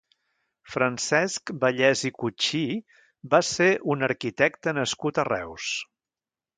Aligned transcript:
Francesc 0.75 1.51
Vallès 1.65 2.01
i 2.09 2.11
Cuchí 2.23 2.63
va 3.35 3.43
ser 3.53 3.71
un 3.97 4.11
arquitecte 4.11 4.79
nascut 4.83 5.23
a 5.27 5.31
Reus. 5.35 5.73